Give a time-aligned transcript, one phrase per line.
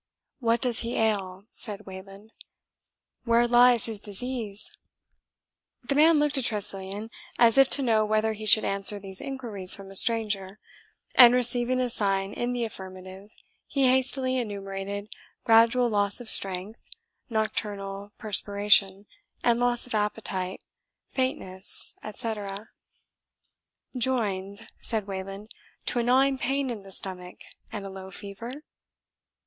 [0.39, 2.33] "What does he ail?" said Wayland;
[3.23, 4.75] "where lies his disease?"
[5.83, 9.75] The man looked at Tressilian, as if to know whether he should answer these inquiries
[9.75, 10.57] from a stranger,
[11.13, 13.29] and receiving a sign in the affirmative,
[13.67, 15.07] he hastily enumerated
[15.43, 16.87] gradual loss of strength,
[17.29, 19.05] nocturnal perspiration,
[19.43, 20.63] and loss of appetite,
[21.09, 22.69] faintness, etc.
[23.95, 25.51] "Joined," said Wayland,
[25.85, 27.37] "to a gnawing pain in the stomach,
[27.71, 28.63] and a low fever?"